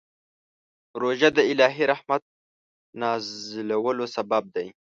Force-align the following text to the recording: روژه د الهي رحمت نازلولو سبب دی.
روژه 1.01 1.29
د 1.37 1.39
الهي 1.51 1.85
رحمت 1.93 2.21
نازلولو 3.01 4.05
سبب 4.15 4.43
دی. 4.55 4.67